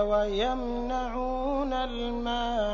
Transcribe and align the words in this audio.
ويمنعون 0.00 1.72
الماعون 1.72 2.67